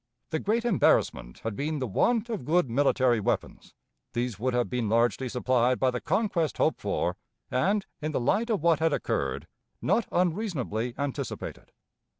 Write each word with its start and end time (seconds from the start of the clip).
The 0.31 0.39
great 0.39 0.65
embarrassment 0.65 1.41
had 1.41 1.55
been 1.55 1.77
the 1.77 1.85
want 1.85 2.27
of 2.27 2.43
good 2.43 2.71
military 2.71 3.19
weapons; 3.19 3.75
these 4.13 4.39
would 4.39 4.55
have 4.55 4.67
been 4.67 4.89
largely 4.89 5.29
supplied 5.29 5.77
by 5.79 5.91
the 5.91 6.01
conquest 6.01 6.57
hoped 6.57 6.81
for, 6.81 7.17
and, 7.51 7.85
in 8.01 8.11
the 8.11 8.19
light 8.19 8.49
of 8.49 8.63
what 8.63 8.79
had 8.79 8.93
occurred, 8.93 9.45
not 9.79 10.07
unreasonably 10.11 10.95
anticipated. 10.97 11.71